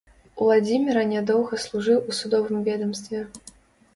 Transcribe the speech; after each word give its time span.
Уладзіміра 0.43 1.01
нядоўга 1.09 1.59
служыў 1.65 1.99
у 2.11 2.15
судовым 2.19 2.57
ведамстве. 2.69 3.21